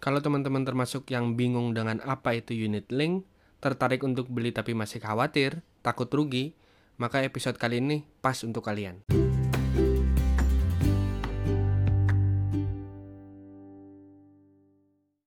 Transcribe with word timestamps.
Kalau 0.00 0.24
teman-teman 0.24 0.64
termasuk 0.64 1.12
yang 1.12 1.36
bingung 1.36 1.76
dengan 1.76 2.00
apa 2.00 2.32
itu 2.32 2.56
unit 2.56 2.88
link, 2.88 3.28
tertarik 3.60 4.00
untuk 4.00 4.32
beli 4.32 4.48
tapi 4.48 4.72
masih 4.72 4.96
khawatir, 4.96 5.60
takut 5.84 6.08
rugi, 6.08 6.56
maka 6.96 7.20
episode 7.20 7.60
kali 7.60 7.84
ini 7.84 8.08
pas 8.24 8.40
untuk 8.40 8.64
kalian. 8.64 9.04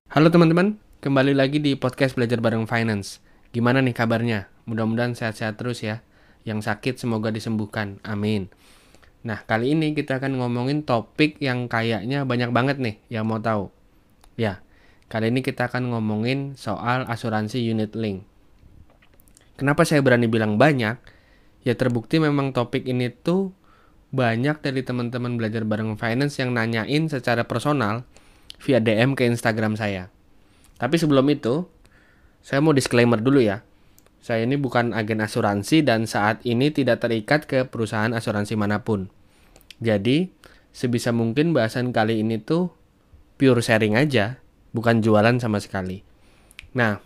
Halo 0.10 0.34
teman-teman, 0.34 0.82
kembali 1.06 1.38
lagi 1.38 1.62
di 1.62 1.78
podcast 1.78 2.18
Belajar 2.18 2.42
Bareng 2.42 2.66
Finance. 2.66 3.22
Gimana 3.54 3.78
nih 3.78 3.94
kabarnya? 3.94 4.50
Mudah-mudahan 4.66 5.14
sehat-sehat 5.14 5.62
terus 5.62 5.86
ya. 5.86 6.02
Yang 6.50 6.74
sakit 6.74 6.98
semoga 6.98 7.30
disembuhkan. 7.30 8.02
Amin. 8.02 8.50
Nah, 9.22 9.46
kali 9.46 9.78
ini 9.78 9.94
kita 9.94 10.18
akan 10.18 10.42
ngomongin 10.42 10.82
topik 10.82 11.38
yang 11.38 11.70
kayaknya 11.70 12.26
banyak 12.26 12.50
banget 12.50 12.82
nih 12.82 12.98
yang 13.14 13.30
mau 13.30 13.38
tahu. 13.38 13.70
Ya, 14.34 14.63
kali 15.14 15.30
ini 15.30 15.46
kita 15.46 15.70
akan 15.70 15.94
ngomongin 15.94 16.58
soal 16.58 17.06
asuransi 17.06 17.62
unit 17.62 17.94
link. 17.94 18.26
Kenapa 19.62 19.86
saya 19.86 20.02
berani 20.02 20.26
bilang 20.26 20.58
banyak? 20.58 20.98
Ya 21.62 21.74
terbukti 21.78 22.18
memang 22.18 22.50
topik 22.50 22.90
ini 22.90 23.14
tuh 23.14 23.54
banyak 24.10 24.66
dari 24.66 24.82
teman-teman 24.82 25.38
belajar 25.38 25.70
bareng 25.70 26.02
finance 26.02 26.42
yang 26.42 26.58
nanyain 26.58 27.14
secara 27.14 27.46
personal 27.46 28.10
via 28.58 28.82
DM 28.82 29.14
ke 29.14 29.30
Instagram 29.30 29.78
saya. 29.78 30.10
Tapi 30.82 30.98
sebelum 30.98 31.30
itu, 31.30 31.70
saya 32.42 32.66
mau 32.66 32.74
disclaimer 32.74 33.22
dulu 33.22 33.38
ya. 33.38 33.62
Saya 34.18 34.50
ini 34.50 34.58
bukan 34.58 34.98
agen 34.98 35.22
asuransi 35.22 35.86
dan 35.86 36.10
saat 36.10 36.42
ini 36.42 36.74
tidak 36.74 37.06
terikat 37.06 37.46
ke 37.46 37.70
perusahaan 37.70 38.10
asuransi 38.18 38.58
mana 38.58 38.82
pun. 38.82 39.14
Jadi, 39.78 40.34
sebisa 40.74 41.14
mungkin 41.14 41.54
bahasan 41.54 41.94
kali 41.94 42.26
ini 42.26 42.42
tuh 42.42 42.74
pure 43.38 43.62
sharing 43.62 43.94
aja, 43.94 44.43
bukan 44.74 45.00
jualan 45.00 45.38
sama 45.40 45.62
sekali. 45.62 46.02
Nah, 46.74 47.00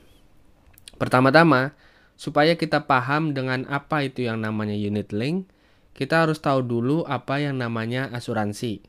pertama-tama, 0.96 1.76
supaya 2.18 2.56
kita 2.56 2.88
paham 2.90 3.36
dengan 3.36 3.68
apa 3.70 4.08
itu 4.08 4.26
yang 4.26 4.42
namanya 4.42 4.74
unit 4.74 5.14
link, 5.14 5.52
kita 5.94 6.26
harus 6.26 6.40
tahu 6.40 6.64
dulu 6.64 7.04
apa 7.06 7.44
yang 7.44 7.60
namanya 7.60 8.10
asuransi. 8.10 8.82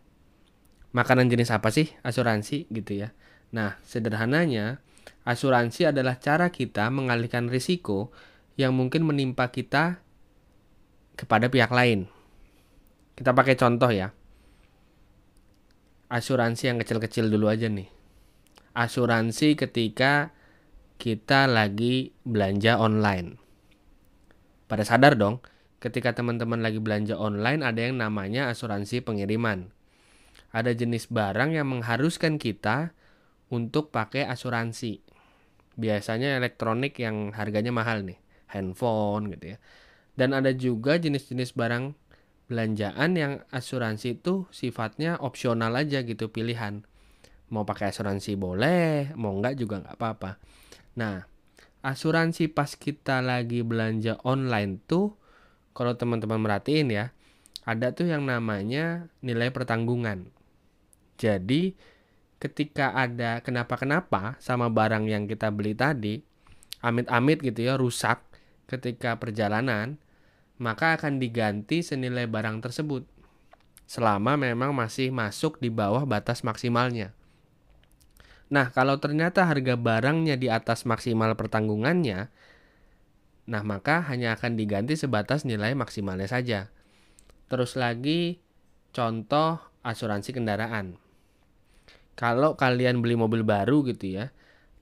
Makanan 0.95 1.29
jenis 1.29 1.53
apa 1.53 1.69
sih 1.69 1.93
asuransi 2.01 2.71
gitu 2.73 3.05
ya. 3.05 3.13
Nah, 3.53 3.77
sederhananya, 3.85 4.81
asuransi 5.29 5.93
adalah 5.93 6.17
cara 6.17 6.49
kita 6.49 6.89
mengalihkan 6.89 7.53
risiko 7.53 8.15
yang 8.57 8.73
mungkin 8.73 9.05
menimpa 9.05 9.53
kita 9.53 10.01
kepada 11.19 11.53
pihak 11.53 11.69
lain. 11.69 12.09
Kita 13.19 13.35
pakai 13.35 13.59
contoh 13.59 13.91
ya 13.91 14.15
asuransi 16.09 16.73
yang 16.73 16.79
kecil-kecil 16.81 17.29
dulu 17.29 17.53
aja 17.53 17.69
nih. 17.69 17.98
Asuransi 18.77 19.57
ketika 19.57 20.37
kita 21.01 21.49
lagi 21.49 22.13
belanja 22.27 22.77
online. 22.77 23.41
Pada 24.69 24.85
sadar 24.85 25.17
dong, 25.17 25.41
ketika 25.81 26.13
teman-teman 26.13 26.61
lagi 26.61 26.83
belanja 26.83 27.17
online 27.17 27.65
ada 27.65 27.81
yang 27.81 27.97
namanya 27.97 28.53
asuransi 28.53 29.01
pengiriman. 29.01 29.73
Ada 30.53 30.77
jenis 30.77 31.09
barang 31.09 31.57
yang 31.57 31.71
mengharuskan 31.71 32.37
kita 32.37 32.93
untuk 33.49 33.89
pakai 33.89 34.29
asuransi. 34.29 35.01
Biasanya 35.79 36.37
elektronik 36.37 36.99
yang 37.01 37.33
harganya 37.33 37.73
mahal 37.73 38.05
nih, 38.05 38.19
handphone 38.53 39.33
gitu 39.33 39.55
ya. 39.55 39.59
Dan 40.19 40.35
ada 40.35 40.51
juga 40.51 40.99
jenis-jenis 40.99 41.55
barang 41.55 41.95
belanjaan 42.51 43.11
yang 43.15 43.33
asuransi 43.55 44.19
itu 44.19 44.51
sifatnya 44.51 45.17
opsional 45.23 45.73
aja 45.79 46.03
gitu 46.03 46.29
pilihan. 46.29 46.83
Mau 47.49 47.65
pakai 47.65 47.93
asuransi 47.93 48.37
boleh, 48.37 49.17
mau 49.17 49.33
enggak 49.33 49.57
juga 49.57 49.81
enggak 49.81 49.97
apa-apa. 49.97 50.31
Nah, 51.01 51.25
asuransi 51.81 52.53
pas 52.53 52.75
kita 52.77 53.25
lagi 53.25 53.65
belanja 53.65 54.21
online 54.27 54.83
tuh 54.85 55.17
kalau 55.73 55.95
teman-teman 55.95 56.43
merhatiin 56.43 56.91
ya, 56.91 57.07
ada 57.65 57.95
tuh 57.95 58.11
yang 58.11 58.25
namanya 58.25 59.09
nilai 59.25 59.49
pertanggungan. 59.55 60.29
Jadi, 61.17 61.77
ketika 62.39 62.95
ada 62.95 63.43
kenapa-kenapa 63.43 64.39
sama 64.39 64.71
barang 64.71 65.07
yang 65.07 65.25
kita 65.27 65.51
beli 65.51 65.75
tadi, 65.75 66.23
amit-amit 66.83 67.43
gitu 67.43 67.67
ya 67.67 67.75
rusak 67.75 68.23
ketika 68.71 69.17
perjalanan, 69.17 69.99
maka 70.59 70.99
akan 70.99 71.23
diganti 71.23 71.83
senilai 71.87 72.27
barang 72.27 72.63
tersebut 72.63 73.07
selama 73.89 74.37
memang 74.37 74.77
masih 74.77 75.09
masuk 75.09 75.57
di 75.59 75.73
bawah 75.73 76.05
batas 76.05 76.45
maksimalnya. 76.45 77.17
Nah, 78.49 78.73
kalau 78.73 78.97
ternyata 78.97 79.45
harga 79.45 79.77
barangnya 79.77 80.41
di 80.41 80.49
atas 80.49 80.89
maksimal 80.89 81.37
pertanggungannya, 81.37 82.33
nah 83.49 83.63
maka 83.65 84.05
hanya 84.09 84.37
akan 84.37 84.57
diganti 84.57 84.97
sebatas 84.97 85.45
nilai 85.45 85.77
maksimalnya 85.77 86.29
saja. 86.29 86.73
Terus 87.53 87.77
lagi 87.77 88.41
contoh 88.93 89.61
asuransi 89.85 90.33
kendaraan. 90.33 90.97
Kalau 92.17 92.57
kalian 92.57 93.05
beli 93.05 93.15
mobil 93.15 93.45
baru 93.45 93.85
gitu 93.85 94.17
ya, 94.17 94.33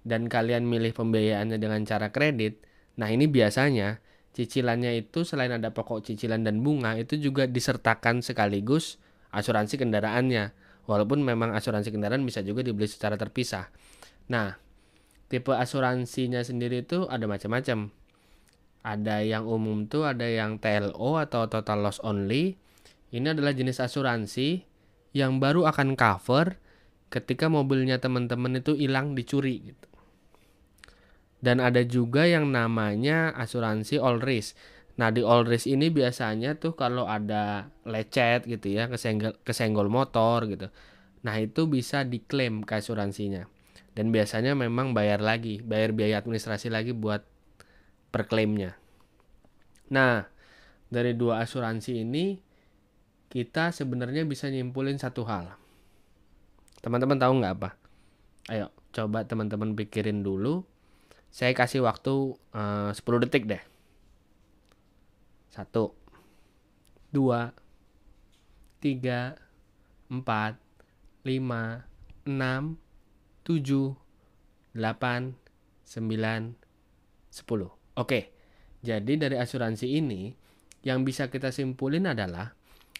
dan 0.06 0.30
kalian 0.30 0.66
milih 0.66 0.94
pembiayaannya 0.94 1.58
dengan 1.58 1.82
cara 1.82 2.14
kredit, 2.14 2.62
nah 2.94 3.10
ini 3.10 3.26
biasanya 3.26 3.98
Cicilannya 4.36 5.00
itu 5.00 5.24
selain 5.24 5.48
ada 5.48 5.72
pokok 5.72 6.04
cicilan 6.04 6.44
dan 6.44 6.60
bunga 6.60 6.92
itu 7.00 7.16
juga 7.16 7.48
disertakan 7.48 8.20
sekaligus 8.20 9.00
asuransi 9.32 9.80
kendaraannya. 9.80 10.52
Walaupun 10.86 11.22
memang 11.22 11.52
asuransi 11.52 11.90
kendaraan 11.90 12.22
bisa 12.22 12.40
juga 12.46 12.62
dibeli 12.62 12.86
secara 12.86 13.18
terpisah. 13.18 13.70
Nah, 14.30 14.54
tipe 15.26 15.50
asuransinya 15.50 16.42
sendiri 16.46 16.86
itu 16.86 17.10
ada 17.10 17.26
macam-macam. 17.26 17.90
Ada 18.86 19.26
yang 19.26 19.50
umum 19.50 19.90
tuh 19.90 20.06
ada 20.06 20.30
yang 20.30 20.62
TLO 20.62 21.18
atau 21.18 21.50
total 21.50 21.82
loss 21.82 21.98
only. 22.06 22.54
Ini 23.10 23.34
adalah 23.34 23.50
jenis 23.50 23.82
asuransi 23.82 24.62
yang 25.10 25.42
baru 25.42 25.66
akan 25.66 25.98
cover 25.98 26.58
ketika 27.10 27.50
mobilnya 27.50 27.98
teman-teman 27.98 28.62
itu 28.62 28.78
hilang 28.78 29.18
dicuri 29.18 29.74
gitu. 29.74 29.88
Dan 31.42 31.62
ada 31.62 31.82
juga 31.86 32.26
yang 32.26 32.50
namanya 32.50 33.30
asuransi 33.34 33.98
all 33.98 34.18
risk. 34.22 34.58
Nah 34.96 35.12
di 35.12 35.20
all 35.20 35.44
risk 35.44 35.68
ini 35.68 35.92
biasanya 35.92 36.56
tuh 36.56 36.72
kalau 36.72 37.04
ada 37.04 37.68
lecet 37.84 38.48
gitu 38.48 38.72
ya, 38.72 38.88
kesenggol, 38.88 39.36
kesenggol 39.44 39.92
motor 39.92 40.48
gitu. 40.48 40.72
Nah 41.24 41.36
itu 41.36 41.68
bisa 41.68 42.04
diklaim 42.04 42.64
ke 42.64 42.80
asuransinya. 42.80 43.44
Dan 43.96 44.12
biasanya 44.12 44.52
memang 44.56 44.92
bayar 44.92 45.24
lagi, 45.24 45.60
bayar 45.64 45.92
biaya 45.96 46.20
administrasi 46.20 46.68
lagi 46.72 46.92
buat 46.96 47.24
per 48.12 48.28
klaimnya. 48.28 48.76
Nah 49.92 50.28
dari 50.88 51.12
dua 51.12 51.44
asuransi 51.44 52.04
ini 52.04 52.40
kita 53.28 53.74
sebenarnya 53.74 54.24
bisa 54.24 54.48
nyimpulin 54.48 54.96
satu 54.96 55.28
hal. 55.28 55.56
Teman-teman 56.80 57.20
tahu 57.20 57.32
nggak 57.42 57.54
apa? 57.60 57.70
Ayo 58.48 58.72
coba 58.96 59.28
teman-teman 59.28 59.76
pikirin 59.76 60.24
dulu 60.24 60.64
saya 61.28 61.52
kasih 61.52 61.84
waktu 61.84 62.32
eh, 62.56 62.88
uh, 62.88 62.96
10 62.96 63.24
detik 63.28 63.44
deh. 63.44 63.60
Satu, 65.56 65.88
dua, 67.08 67.48
tiga, 68.76 69.40
empat, 70.12 70.60
lima, 71.24 71.88
enam, 72.28 72.76
tujuh, 73.40 73.96
delapan, 74.76 75.32
sembilan, 75.80 76.52
sepuluh. 77.32 77.72
Oke, 77.96 78.36
jadi 78.84 79.16
dari 79.16 79.40
asuransi 79.40 79.96
ini 79.96 80.28
yang 80.84 81.08
bisa 81.08 81.32
kita 81.32 81.48
simpulin 81.48 82.04
adalah 82.04 82.52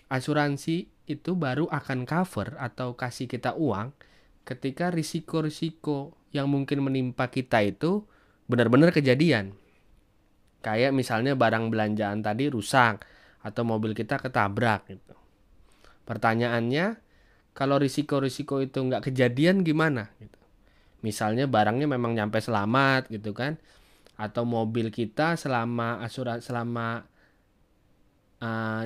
asuransi 0.09 0.89
itu 1.13 1.37
baru 1.37 1.69
akan 1.69 2.09
cover 2.09 2.57
atau 2.57 2.97
kasih 2.97 3.29
kita 3.29 3.53
uang 3.53 3.93
ketika 4.49 4.89
risiko-risiko 4.89 6.17
yang 6.33 6.49
mungkin 6.49 6.81
menimpa 6.81 7.29
kita 7.29 7.61
itu 7.69 8.09
benar-benar 8.49 8.97
kejadian. 8.97 9.66
Kayak 10.65 10.93
misalnya 10.97 11.39
barang 11.39 11.71
belanjaan 11.73 12.21
tadi 12.25 12.51
rusak 12.51 13.05
atau 13.43 13.63
mobil 13.63 13.95
kita 13.95 14.19
ketabrak 14.19 14.91
gitu. 14.91 15.15
Pertanyaannya, 16.07 16.99
kalau 17.55 17.79
risiko-risiko 17.79 18.63
itu 18.63 18.79
nggak 18.79 19.11
kejadian 19.11 19.63
gimana? 19.63 20.11
Gitu. 20.19 20.39
Misalnya 21.03 21.47
barangnya 21.47 21.87
memang 21.87 22.19
nyampe 22.19 22.43
selamat 22.43 23.11
gitu 23.11 23.31
kan, 23.31 23.59
atau 24.17 24.43
mobil 24.49 24.89
kita 24.89 25.37
selama 25.37 26.01
asuransi 26.03 26.43
selama 26.49 27.05
uh, 28.41 28.85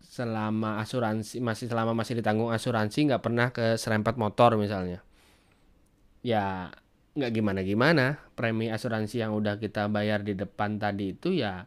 selama 0.00 0.80
asuransi 0.80 1.44
masih 1.44 1.68
selama 1.68 1.92
masih 1.92 2.16
ditanggung 2.16 2.48
asuransi 2.48 3.12
nggak 3.12 3.20
pernah 3.20 3.52
ke 3.52 3.76
serempet 3.76 4.16
motor 4.16 4.56
misalnya 4.56 5.04
ya 6.24 6.72
nggak 7.16 7.32
gimana-gimana. 7.32 8.20
Premi 8.36 8.68
asuransi 8.68 9.24
yang 9.24 9.32
udah 9.32 9.56
kita 9.56 9.88
bayar 9.88 10.20
di 10.22 10.36
depan 10.36 10.76
tadi 10.76 11.16
itu 11.16 11.32
ya 11.32 11.64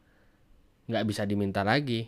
nggak 0.85 1.03
bisa 1.09 1.25
diminta 1.25 1.65
lagi. 1.65 2.07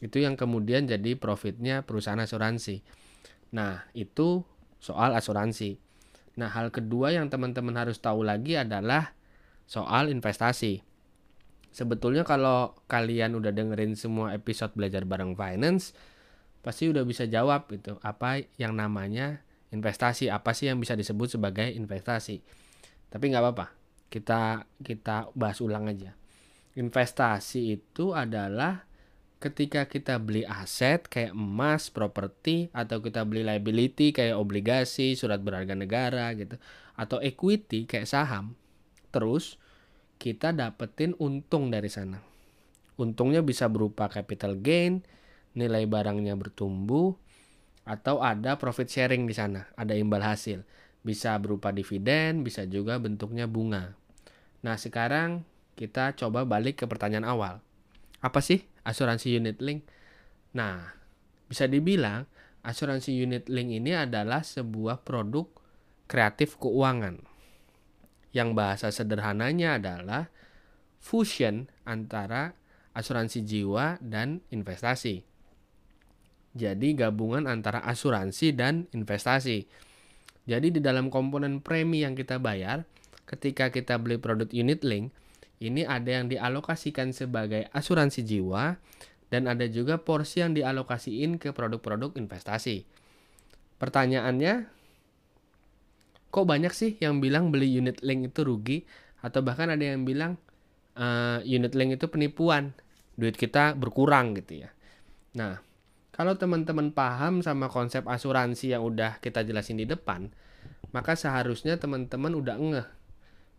Itu 0.00 0.18
yang 0.18 0.34
kemudian 0.34 0.88
jadi 0.88 1.14
profitnya 1.20 1.84
perusahaan 1.84 2.18
asuransi. 2.18 2.80
Nah 3.52 3.86
itu 3.92 4.42
soal 4.80 5.14
asuransi. 5.14 5.78
Nah, 6.38 6.54
hal 6.54 6.70
kedua 6.70 7.10
yang 7.10 7.26
teman-teman 7.26 7.74
harus 7.74 7.98
tahu 7.98 8.22
lagi 8.22 8.54
adalah 8.54 9.18
soal 9.66 10.06
investasi. 10.06 10.86
Sebetulnya 11.74 12.22
kalau 12.22 12.78
kalian 12.86 13.34
udah 13.34 13.50
dengerin 13.50 13.98
semua 13.98 14.32
episode 14.32 14.72
belajar 14.78 15.02
bareng 15.02 15.34
finance, 15.34 15.92
pasti 16.62 16.88
udah 16.88 17.02
bisa 17.02 17.26
jawab 17.26 17.66
itu 17.74 17.98
apa 18.06 18.46
yang 18.56 18.78
namanya 18.78 19.42
investasi, 19.74 20.30
apa 20.30 20.54
sih 20.54 20.70
yang 20.70 20.78
bisa 20.78 20.94
disebut 20.94 21.36
sebagai 21.36 21.68
investasi. 21.74 22.40
Tapi 23.08 23.24
nggak 23.32 23.42
apa-apa, 23.42 23.66
kita 24.12 24.68
kita 24.84 25.32
bahas 25.32 25.58
ulang 25.64 25.88
aja. 25.88 26.12
Investasi 26.76 27.74
itu 27.80 28.12
adalah 28.12 28.88
ketika 29.38 29.86
kita 29.86 30.18
beli 30.18 30.42
aset 30.42 31.06
kayak 31.06 31.32
emas, 31.32 31.90
properti, 31.94 32.68
atau 32.74 32.98
kita 32.98 33.22
beli 33.22 33.46
liability 33.46 34.10
kayak 34.10 34.34
obligasi, 34.34 35.14
surat 35.14 35.38
berharga 35.38 35.78
negara 35.78 36.34
gitu, 36.34 36.58
atau 36.98 37.22
equity 37.22 37.86
kayak 37.86 38.10
saham, 38.10 38.58
terus 39.14 39.56
kita 40.18 40.50
dapetin 40.50 41.14
untung 41.22 41.70
dari 41.70 41.86
sana. 41.86 42.18
Untungnya 42.98 43.46
bisa 43.46 43.70
berupa 43.70 44.10
capital 44.10 44.58
gain, 44.58 45.06
nilai 45.54 45.86
barangnya 45.86 46.34
bertumbuh, 46.34 47.14
atau 47.86 48.18
ada 48.18 48.58
profit 48.58 48.90
sharing 48.90 49.24
di 49.24 49.34
sana, 49.38 49.70
ada 49.78 49.94
imbal 49.94 50.20
hasil. 50.20 50.66
Bisa 51.02 51.38
berupa 51.38 51.70
dividen, 51.70 52.42
bisa 52.42 52.66
juga 52.66 52.98
bentuknya 52.98 53.46
bunga. 53.46 53.94
Nah, 54.62 54.76
sekarang 54.76 55.46
kita 55.78 56.18
coba 56.18 56.42
balik 56.42 56.82
ke 56.82 56.84
pertanyaan 56.90 57.26
awal. 57.26 57.54
Apa 58.18 58.42
sih 58.42 58.66
asuransi 58.82 59.38
unit 59.38 59.62
link. 59.62 59.86
Nah, 60.58 60.90
bisa 61.46 61.70
dibilang 61.70 62.26
asuransi 62.66 63.14
unit 63.14 63.46
link 63.46 63.78
ini 63.78 63.94
adalah 63.94 64.42
sebuah 64.42 65.06
produk 65.06 65.46
kreatif 66.10 66.58
keuangan. 66.58 67.22
Yang 68.34 68.50
bahasa 68.58 68.88
sederhananya 68.90 69.78
adalah 69.78 70.28
fusion 70.98 71.70
antara 71.86 72.58
asuransi 72.92 73.46
jiwa 73.46 74.02
dan 74.02 74.42
investasi. 74.50 75.22
Jadi 76.58 76.88
gabungan 76.98 77.46
antara 77.46 77.78
asuransi 77.86 78.50
dan 78.50 78.90
investasi. 78.90 79.70
Jadi 80.48 80.72
di 80.72 80.80
dalam 80.80 81.12
komponen 81.12 81.60
premi 81.60 82.00
yang 82.00 82.16
kita 82.16 82.40
bayar, 82.40 82.88
ketika 83.28 83.68
kita 83.68 84.00
beli 84.00 84.16
produk 84.16 84.48
unit 84.48 84.80
link, 84.80 85.12
ini 85.60 85.84
ada 85.84 86.08
yang 86.08 86.32
dialokasikan 86.32 87.12
sebagai 87.12 87.68
asuransi 87.76 88.24
jiwa 88.24 88.80
dan 89.28 89.44
ada 89.44 89.68
juga 89.68 90.00
porsi 90.00 90.40
yang 90.40 90.56
dialokasiin 90.56 91.36
ke 91.36 91.52
produk-produk 91.52 92.16
investasi. 92.16 92.88
Pertanyaannya, 93.76 94.72
kok 96.32 96.46
banyak 96.48 96.72
sih 96.72 96.96
yang 97.04 97.20
bilang 97.20 97.52
beli 97.52 97.68
unit 97.68 98.00
link 98.00 98.32
itu 98.32 98.40
rugi 98.40 98.78
atau 99.20 99.44
bahkan 99.44 99.68
ada 99.68 99.84
yang 99.84 100.08
bilang 100.08 100.40
uh, 100.96 101.44
unit 101.44 101.76
link 101.76 102.00
itu 102.00 102.08
penipuan, 102.08 102.72
duit 103.20 103.36
kita 103.36 103.76
berkurang 103.76 104.32
gitu 104.40 104.64
ya. 104.64 104.70
Nah, 105.36 105.60
kalau 106.18 106.34
teman-teman 106.34 106.90
paham 106.90 107.46
sama 107.46 107.70
konsep 107.70 108.02
asuransi 108.02 108.74
yang 108.74 108.82
udah 108.82 109.22
kita 109.22 109.46
jelasin 109.46 109.78
di 109.78 109.86
depan, 109.86 110.34
maka 110.90 111.14
seharusnya 111.14 111.78
teman-teman 111.78 112.34
udah 112.34 112.58
ngeh 112.58 112.88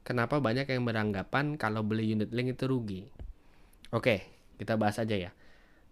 kenapa 0.03 0.43
banyak 0.43 0.67
yang 0.67 0.83
beranggapan 0.83 1.55
kalau 1.55 1.87
beli 1.87 2.11
unit 2.11 2.35
link 2.35 2.59
itu 2.59 2.67
rugi. 2.67 3.07
Oke, 3.95 4.27
kita 4.59 4.75
bahas 4.75 4.99
aja 4.99 5.15
ya. 5.15 5.31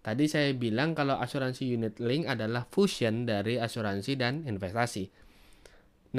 Tadi 0.03 0.27
saya 0.27 0.51
bilang 0.51 0.91
kalau 0.91 1.15
asuransi 1.15 1.71
unit 1.71 2.03
link 2.03 2.27
adalah 2.27 2.67
fusion 2.67 3.23
dari 3.23 3.55
asuransi 3.55 4.19
dan 4.19 4.43
investasi. 4.43 5.07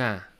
Nah, 0.00 0.32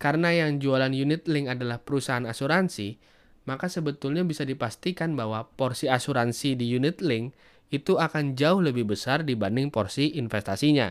karena 0.00 0.32
yang 0.32 0.64
jualan 0.64 0.96
unit 0.96 1.28
link 1.28 1.52
adalah 1.52 1.76
perusahaan 1.76 2.24
asuransi, 2.24 2.96
maka 3.44 3.68
sebetulnya 3.68 4.24
bisa 4.24 4.48
dipastikan 4.48 5.12
bahwa 5.12 5.44
porsi 5.60 5.92
asuransi 5.92 6.56
di 6.56 6.72
unit 6.72 7.04
link 7.04 7.36
itu 7.70 7.96
akan 7.96 8.34
jauh 8.34 8.58
lebih 8.58 8.86
besar 8.86 9.22
dibanding 9.22 9.70
porsi 9.70 10.18
investasinya. 10.18 10.90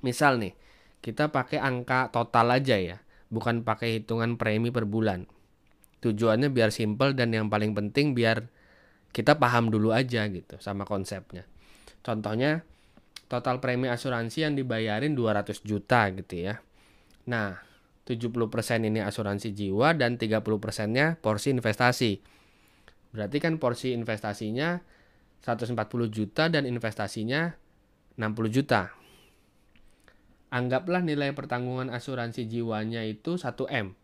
Misal 0.00 0.40
nih, 0.40 0.56
kita 1.04 1.28
pakai 1.28 1.60
angka 1.60 2.08
total 2.12 2.56
aja 2.56 2.76
ya 2.80 3.04
bukan 3.34 3.66
pakai 3.66 4.00
hitungan 4.00 4.38
premi 4.38 4.70
per 4.70 4.86
bulan. 4.86 5.26
Tujuannya 5.98 6.54
biar 6.54 6.70
simple 6.70 7.18
dan 7.18 7.34
yang 7.34 7.50
paling 7.50 7.74
penting 7.74 8.14
biar 8.14 8.46
kita 9.10 9.42
paham 9.42 9.74
dulu 9.74 9.90
aja 9.90 10.30
gitu 10.30 10.54
sama 10.62 10.86
konsepnya. 10.86 11.42
Contohnya 12.06 12.62
total 13.26 13.58
premi 13.58 13.90
asuransi 13.90 14.46
yang 14.46 14.54
dibayarin 14.54 15.18
200 15.18 15.66
juta 15.66 16.14
gitu 16.14 16.46
ya. 16.46 16.62
Nah, 17.26 17.58
70% 18.06 18.84
ini 18.84 19.00
asuransi 19.00 19.56
jiwa 19.56 19.96
dan 19.96 20.20
30%-nya 20.20 21.18
porsi 21.18 21.56
investasi. 21.56 22.20
Berarti 23.16 23.38
kan 23.40 23.56
porsi 23.56 23.96
investasinya 23.96 24.76
140 25.44 25.76
juta 26.08 26.48
dan 26.48 26.64
investasinya 26.64 27.52
60 28.16 28.48
juta 28.48 29.04
anggaplah 30.54 31.02
nilai 31.02 31.34
pertanggungan 31.34 31.90
asuransi 31.90 32.46
jiwanya 32.46 33.02
itu 33.02 33.34
1M 33.34 33.98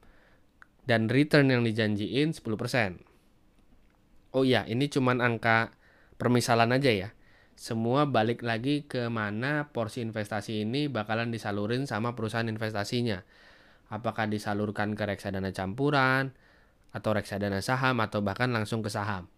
dan 0.83 1.07
return 1.07 1.55
yang 1.55 1.63
dijanjiin 1.63 2.35
10%. 2.35 4.35
Oh 4.35 4.43
iya, 4.43 4.67
ini 4.67 4.91
cuman 4.91 5.23
angka 5.23 5.71
permisalan 6.19 6.75
aja 6.75 6.91
ya. 6.91 7.09
Semua 7.55 8.11
balik 8.11 8.43
lagi 8.43 8.83
ke 8.83 9.07
mana 9.07 9.71
porsi 9.71 10.03
investasi 10.03 10.67
ini 10.67 10.91
bakalan 10.91 11.31
disalurin 11.31 11.87
sama 11.87 12.19
perusahaan 12.19 12.51
investasinya. 12.51 13.23
Apakah 13.87 14.27
disalurkan 14.27 14.99
ke 14.99 15.07
reksadana 15.07 15.55
campuran, 15.55 16.35
atau 16.91 17.11
reksadana 17.15 17.63
saham, 17.63 18.03
atau 18.03 18.23
bahkan 18.23 18.51
langsung 18.51 18.83
ke 18.83 18.91
saham. 18.91 19.31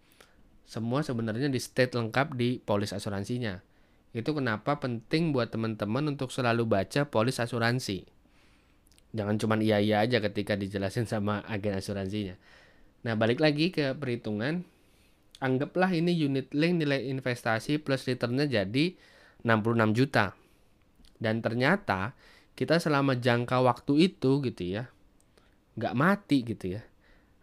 Semua 0.63 1.03
sebenarnya 1.03 1.51
di 1.51 1.59
state 1.59 1.93
lengkap 1.93 2.33
di 2.35 2.57
polis 2.63 2.95
asuransinya. 2.95 3.59
Itu 4.13 4.37
kenapa 4.37 4.77
penting 4.77 5.33
buat 5.33 5.49
teman-teman 5.49 6.13
untuk 6.13 6.29
selalu 6.29 6.69
baca 6.69 7.09
polis 7.09 7.41
asuransi. 7.41 8.05
Jangan 9.13 9.37
cuma 9.37 9.55
iya-iya 9.61 10.01
aja 10.01 10.21
ketika 10.21 10.57
dijelasin 10.57 11.05
sama 11.05 11.45
agen 11.45 11.77
asuransinya. 11.77 12.37
Nah, 13.05 13.13
balik 13.13 13.41
lagi 13.41 13.69
ke 13.69 13.93
perhitungan. 13.93 14.65
Anggaplah 15.43 15.91
ini 15.91 16.15
unit 16.15 16.55
link 16.55 16.81
nilai 16.81 17.11
investasi 17.11 17.81
plus 17.83 18.07
returnnya 18.07 18.47
jadi 18.47 18.95
66 19.43 19.91
juta. 19.97 20.33
Dan 21.19 21.43
ternyata 21.43 22.15
kita 22.55 22.79
selama 22.79 23.19
jangka 23.19 23.59
waktu 23.59 24.13
itu 24.13 24.39
gitu 24.45 24.63
ya, 24.77 24.89
nggak 25.77 25.97
mati 25.97 26.45
gitu 26.47 26.79
ya. 26.79 26.81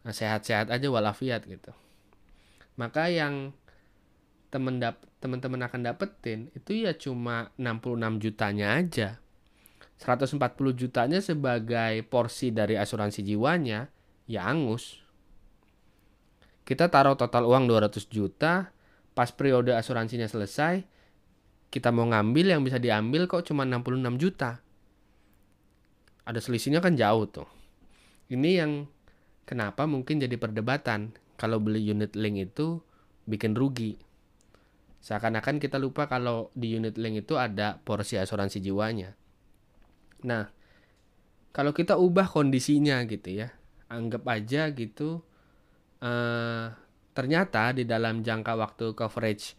Nah, 0.06 0.14
sehat-sehat 0.14 0.72
aja 0.72 0.86
walafiat 0.88 1.44
gitu. 1.44 1.70
Maka 2.80 3.12
yang 3.12 3.52
temen 4.48 4.80
dap 4.80 5.04
teman-teman 5.20 5.60
akan 5.68 5.84
dapetin 5.84 6.48
itu 6.56 6.88
ya 6.88 6.96
cuma 6.96 7.52
66 7.60 8.24
jutanya 8.24 8.80
aja. 8.80 9.20
140 10.00 10.40
jutanya 10.80 11.20
sebagai 11.20 12.00
porsi 12.08 12.48
dari 12.48 12.80
asuransi 12.80 13.20
jiwanya 13.20 13.92
ya 14.24 14.48
angus. 14.48 14.96
Kita 16.64 16.88
taruh 16.88 17.20
total 17.20 17.44
uang 17.44 17.68
200 17.68 18.08
juta, 18.08 18.72
pas 19.12 19.28
periode 19.28 19.76
asuransinya 19.76 20.24
selesai, 20.24 20.80
kita 21.68 21.92
mau 21.92 22.08
ngambil 22.08 22.56
yang 22.56 22.64
bisa 22.64 22.80
diambil 22.80 23.28
kok 23.28 23.44
cuma 23.44 23.68
66 23.68 24.16
juta. 24.16 24.64
Ada 26.24 26.40
selisihnya 26.40 26.80
kan 26.80 26.96
jauh 26.96 27.28
tuh. 27.28 27.48
Ini 28.32 28.50
yang 28.64 28.88
kenapa 29.44 29.84
mungkin 29.84 30.22
jadi 30.22 30.38
perdebatan 30.40 31.12
kalau 31.40 31.56
beli 31.56 31.80
unit 31.88 32.12
link 32.12 32.52
itu 32.52 32.84
bikin 33.24 33.56
rugi. 33.56 33.96
Seakan-akan 35.00 35.56
kita 35.56 35.80
lupa 35.80 36.04
kalau 36.04 36.52
di 36.52 36.76
unit 36.76 37.00
link 37.00 37.24
itu 37.24 37.40
ada 37.40 37.80
porsi 37.80 38.20
asuransi 38.20 38.60
jiwanya. 38.60 39.16
Nah, 40.28 40.52
kalau 41.56 41.72
kita 41.72 41.96
ubah 41.96 42.28
kondisinya 42.28 43.00
gitu 43.08 43.40
ya, 43.40 43.48
anggap 43.88 44.28
aja 44.28 44.68
gitu, 44.76 45.24
eh, 46.04 46.68
ternyata 47.16 47.72
di 47.72 47.88
dalam 47.88 48.20
jangka 48.20 48.52
waktu 48.60 48.92
coverage 48.92 49.56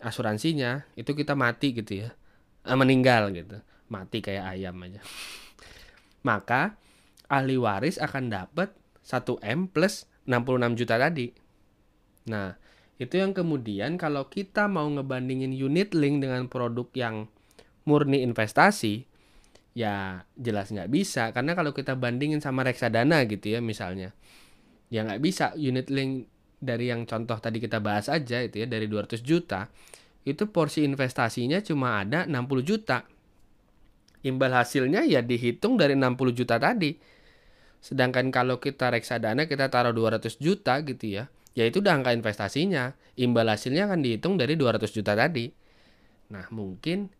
asuransinya 0.00 0.88
itu 0.96 1.12
kita 1.12 1.36
mati 1.36 1.76
gitu 1.76 2.08
ya, 2.08 2.16
eh, 2.64 2.76
meninggal 2.80 3.28
gitu, 3.36 3.60
mati 3.92 4.24
kayak 4.24 4.56
ayam 4.56 4.80
aja. 4.80 5.04
Maka 6.28 6.80
ahli 7.28 7.60
waris 7.60 8.00
akan 8.00 8.32
dapat 8.32 8.72
1 9.04 9.36
M 9.44 9.68
plus 9.68 10.07
66 10.28 10.78
juta 10.78 11.00
tadi. 11.00 11.32
Nah, 12.28 12.52
itu 13.00 13.16
yang 13.16 13.32
kemudian 13.32 13.96
kalau 13.96 14.28
kita 14.28 14.68
mau 14.68 14.84
ngebandingin 14.84 15.56
unit 15.56 15.96
link 15.96 16.20
dengan 16.20 16.46
produk 16.52 16.86
yang 16.92 17.32
murni 17.88 18.20
investasi, 18.20 19.08
ya 19.72 20.26
jelas 20.36 20.68
nggak 20.68 20.92
bisa. 20.92 21.32
Karena 21.32 21.56
kalau 21.56 21.72
kita 21.72 21.96
bandingin 21.96 22.44
sama 22.44 22.66
reksadana 22.66 23.24
gitu 23.24 23.56
ya 23.56 23.64
misalnya, 23.64 24.12
ya 24.92 25.08
nggak 25.08 25.22
bisa 25.24 25.56
unit 25.56 25.88
link 25.88 26.28
dari 26.58 26.90
yang 26.90 27.06
contoh 27.06 27.38
tadi 27.38 27.62
kita 27.62 27.78
bahas 27.78 28.10
aja 28.10 28.42
itu 28.42 28.60
ya 28.60 28.66
dari 28.66 28.90
200 28.90 29.22
juta, 29.24 29.70
itu 30.26 30.50
porsi 30.50 30.84
investasinya 30.84 31.62
cuma 31.64 32.04
ada 32.04 32.28
60 32.28 32.60
juta. 32.66 33.08
Imbal 34.26 34.50
hasilnya 34.58 35.06
ya 35.06 35.22
dihitung 35.22 35.78
dari 35.78 35.94
60 35.94 36.34
juta 36.34 36.58
tadi. 36.58 36.98
Sedangkan 37.78 38.34
kalau 38.34 38.58
kita 38.58 38.90
reksadana 38.90 39.46
kita 39.46 39.70
taruh 39.70 39.94
200 39.94 40.38
juta 40.42 40.82
gitu 40.82 41.04
ya, 41.06 41.24
ya 41.54 41.64
itu 41.66 41.78
udah 41.78 41.98
angka 41.98 42.14
investasinya. 42.14 42.94
Imbal 43.18 43.50
hasilnya 43.50 43.90
akan 43.90 44.00
dihitung 44.02 44.38
dari 44.38 44.54
200 44.54 44.90
juta 44.94 45.18
tadi. 45.18 45.50
Nah, 46.30 46.46
mungkin 46.54 47.10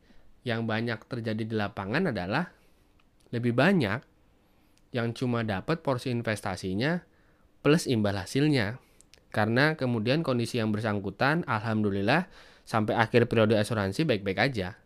yang 0.47 0.65
banyak 0.69 1.03
terjadi 1.11 1.43
di 1.43 1.55
lapangan 1.55 2.15
adalah 2.15 2.47
lebih 3.35 3.53
banyak 3.53 4.01
yang 4.95 5.13
cuma 5.13 5.45
dapat 5.45 5.85
porsi 5.85 6.09
investasinya 6.15 7.03
plus 7.61 7.85
imbal 7.91 8.17
hasilnya. 8.17 8.79
Karena 9.29 9.77
kemudian 9.77 10.25
kondisi 10.25 10.57
yang 10.57 10.73
bersangkutan 10.73 11.45
alhamdulillah 11.45 12.31
sampai 12.65 12.97
akhir 12.97 13.29
periode 13.29 13.57
asuransi 13.61 14.09
baik-baik 14.09 14.41
aja. 14.41 14.81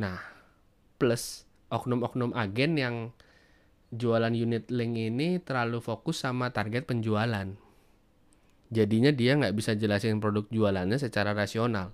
Nah, 0.00 0.18
plus 0.98 1.46
oknum-oknum 1.70 2.34
agen 2.34 2.74
yang 2.74 2.96
jualan 3.90 4.30
unit 4.30 4.70
link 4.70 4.94
ini 4.94 5.42
terlalu 5.42 5.82
fokus 5.82 6.22
sama 6.22 6.54
target 6.54 6.86
penjualan. 6.86 7.46
Jadinya 8.70 9.10
dia 9.10 9.34
nggak 9.34 9.54
bisa 9.54 9.74
jelasin 9.74 10.22
produk 10.22 10.46
jualannya 10.46 10.94
secara 10.98 11.34
rasional. 11.34 11.90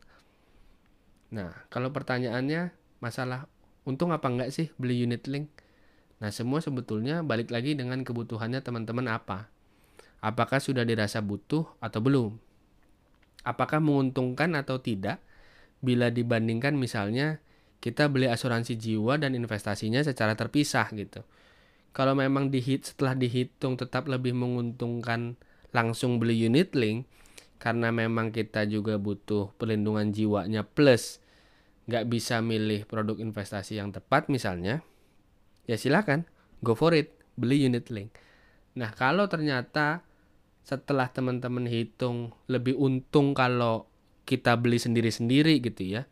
Nah, 1.32 1.56
kalau 1.72 1.90
pertanyaannya 1.90 2.76
masalah 3.00 3.48
untung 3.88 4.12
apa 4.12 4.28
enggak 4.28 4.52
sih 4.52 4.68
beli 4.76 5.00
unit 5.00 5.24
link? 5.24 5.48
Nah, 6.20 6.28
semua 6.28 6.60
sebetulnya 6.60 7.24
balik 7.24 7.48
lagi 7.48 7.72
dengan 7.72 8.04
kebutuhannya 8.04 8.60
teman-teman 8.60 9.08
apa. 9.08 9.48
Apakah 10.20 10.60
sudah 10.60 10.84
dirasa 10.84 11.24
butuh 11.24 11.64
atau 11.80 12.00
belum? 12.04 12.36
Apakah 13.44 13.80
menguntungkan 13.80 14.52
atau 14.56 14.80
tidak 14.80 15.20
bila 15.80 16.08
dibandingkan 16.08 16.76
misalnya 16.76 17.40
kita 17.84 18.08
beli 18.08 18.26
asuransi 18.26 18.74
jiwa 18.80 19.20
dan 19.20 19.36
investasinya 19.36 20.00
secara 20.02 20.34
terpisah 20.34 20.88
gitu. 20.96 21.22
Kalau 21.96 22.12
memang 22.12 22.52
dihit 22.52 22.92
setelah 22.92 23.16
dihitung 23.16 23.80
tetap 23.80 24.04
lebih 24.04 24.36
menguntungkan 24.36 25.40
langsung 25.72 26.20
beli 26.20 26.36
unit 26.44 26.76
link 26.76 27.08
karena 27.56 27.88
memang 27.88 28.36
kita 28.36 28.68
juga 28.68 29.00
butuh 29.00 29.56
perlindungan 29.56 30.12
jiwanya 30.12 30.60
plus 30.60 31.24
nggak 31.88 32.04
bisa 32.12 32.44
milih 32.44 32.84
produk 32.84 33.16
investasi 33.16 33.80
yang 33.80 33.96
tepat 33.96 34.28
misalnya, 34.28 34.84
ya 35.64 35.80
silakan 35.80 36.28
go 36.60 36.76
for 36.76 36.92
it 36.92 37.16
beli 37.40 37.64
unit 37.64 37.88
link. 37.88 38.12
Nah 38.76 38.92
kalau 38.92 39.24
ternyata 39.32 40.04
setelah 40.66 41.08
teman-teman 41.08 41.64
hitung 41.64 42.36
lebih 42.44 42.76
untung 42.76 43.32
kalau 43.32 43.88
kita 44.28 44.58
beli 44.58 44.76
sendiri-sendiri 44.76 45.64
gitu 45.64 45.96
ya, 45.96 46.04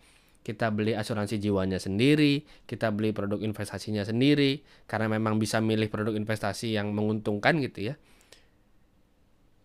kita 0.45 0.69
beli 0.69 0.93
asuransi 0.93 1.41
jiwanya 1.41 1.81
sendiri, 1.81 2.45
kita 2.69 2.93
beli 2.93 3.17
produk 3.17 3.41
investasinya 3.41 4.05
sendiri, 4.05 4.61
karena 4.85 5.09
memang 5.09 5.41
bisa 5.41 5.59
milih 5.65 5.89
produk 5.89 6.13
investasi 6.13 6.77
yang 6.77 6.93
menguntungkan 6.93 7.57
gitu 7.65 7.91
ya. 7.91 7.95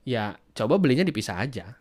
Ya, 0.08 0.26
coba 0.56 0.80
belinya 0.80 1.04
dipisah 1.04 1.44
aja. 1.44 1.76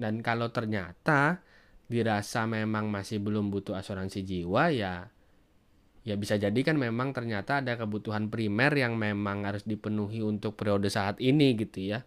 Dan 0.00 0.24
kalau 0.24 0.48
ternyata 0.48 1.44
dirasa 1.92 2.48
memang 2.48 2.88
masih 2.88 3.20
belum 3.20 3.52
butuh 3.52 3.76
asuransi 3.76 4.22
jiwa 4.22 4.70
ya 4.70 5.10
ya 6.00 6.14
bisa 6.16 6.40
jadi 6.40 6.56
kan 6.64 6.80
memang 6.80 7.12
ternyata 7.12 7.60
ada 7.60 7.76
kebutuhan 7.76 8.32
primer 8.32 8.72
yang 8.72 8.96
memang 8.96 9.44
harus 9.44 9.66
dipenuhi 9.68 10.24
untuk 10.24 10.56
periode 10.56 10.88
saat 10.88 11.20
ini 11.20 11.52
gitu 11.58 11.92
ya. 11.92 12.00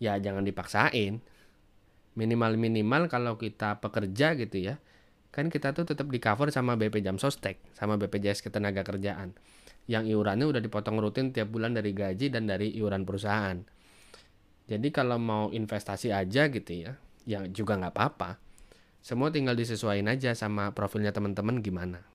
Ya 0.00 0.16
jangan 0.16 0.42
dipaksain 0.46 1.20
minimal-minimal 2.14 3.10
kalau 3.10 3.38
kita 3.38 3.78
pekerja 3.78 4.38
gitu 4.38 4.58
ya 4.58 4.74
kan 5.34 5.50
kita 5.50 5.74
tuh 5.74 5.82
tetap 5.82 6.06
di 6.10 6.22
cover 6.22 6.54
sama 6.54 6.78
BP 6.78 7.02
Jam 7.02 7.18
Sostek 7.18 7.58
sama 7.74 7.98
BPJS 7.98 8.46
Ketenagakerjaan 8.46 9.34
yang 9.90 10.06
iurannya 10.06 10.46
udah 10.46 10.62
dipotong 10.62 11.02
rutin 11.02 11.34
tiap 11.34 11.50
bulan 11.50 11.74
dari 11.74 11.90
gaji 11.90 12.30
dan 12.30 12.46
dari 12.46 12.70
iuran 12.78 13.02
perusahaan 13.02 13.58
jadi 14.70 14.88
kalau 14.94 15.18
mau 15.18 15.44
investasi 15.50 16.14
aja 16.14 16.48
gitu 16.48 16.72
ya 16.72 16.92
ya 17.26 17.42
juga 17.50 17.76
nggak 17.76 17.92
apa-apa 17.92 18.38
semua 19.04 19.28
tinggal 19.34 19.58
disesuaikan 19.58 20.14
aja 20.14 20.32
sama 20.32 20.72
profilnya 20.72 21.12
teman-teman 21.12 21.60
gimana 21.60 22.14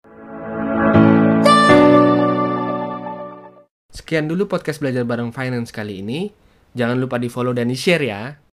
Sekian 3.99 4.31
dulu 4.31 4.47
podcast 4.47 4.79
belajar 4.79 5.03
bareng 5.03 5.29
finance 5.35 5.75
kali 5.75 5.99
ini. 5.99 6.33
Jangan 6.73 6.97
lupa 6.97 7.19
di 7.19 7.27
follow 7.27 7.51
dan 7.51 7.67
di 7.67 7.75
share 7.75 8.05
ya. 8.07 8.41